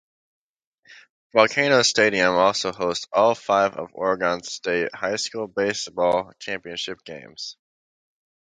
[1.31, 7.55] Volcanoes Stadium also hosts all five of Oregon's state high school baseball championship games.